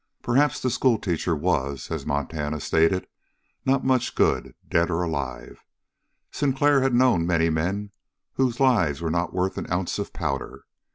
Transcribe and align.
Perhaps 0.23 0.61
the 0.63 0.71
schoolteacher 0.71 1.35
was, 1.35 1.91
as 1.91 2.07
Montana 2.07 2.59
stated, 2.59 3.05
not 3.65 3.85
much 3.85 4.15
good, 4.15 4.55
dead 4.67 4.89
or 4.89 5.03
alive. 5.03 5.59
Sinclair 6.31 6.81
had 6.81 6.95
known 6.95 7.27
many 7.27 7.51
men 7.51 7.91
whose 8.33 8.59
lives 8.59 8.99
were 8.99 9.11
not 9.11 9.31
worth 9.31 9.59
an 9.59 9.71
ounce 9.71 9.99
of 9.99 10.11
powder. 10.11 10.65